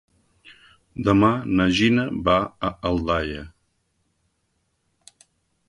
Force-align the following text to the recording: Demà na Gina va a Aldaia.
Demà 1.07 1.29
na 1.59 1.67
Gina 1.81 2.05
va 2.29 2.39
a 2.69 2.73
Aldaia. 2.93 3.45